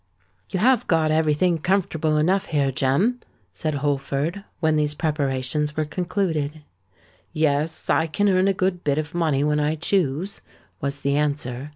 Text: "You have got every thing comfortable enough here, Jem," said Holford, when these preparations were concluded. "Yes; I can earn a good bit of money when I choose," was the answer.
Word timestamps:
"You 0.51 0.57
have 0.59 0.87
got 0.87 1.11
every 1.11 1.35
thing 1.35 1.59
comfortable 1.59 2.17
enough 2.17 2.47
here, 2.47 2.71
Jem," 2.71 3.19
said 3.53 3.75
Holford, 3.75 4.43
when 4.59 4.75
these 4.75 4.95
preparations 4.95 5.77
were 5.77 5.85
concluded. 5.85 6.63
"Yes; 7.33 7.87
I 7.87 8.07
can 8.07 8.27
earn 8.27 8.47
a 8.47 8.51
good 8.53 8.83
bit 8.83 8.97
of 8.97 9.13
money 9.13 9.43
when 9.43 9.59
I 9.59 9.75
choose," 9.75 10.41
was 10.79 11.01
the 11.01 11.15
answer. 11.17 11.69